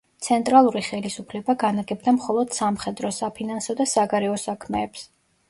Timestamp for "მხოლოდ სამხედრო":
2.15-3.13